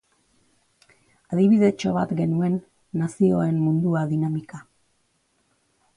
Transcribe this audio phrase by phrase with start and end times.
[1.35, 2.57] Adibidetxo bat genuen,
[3.03, 4.67] Nazioen Mundua dinamika.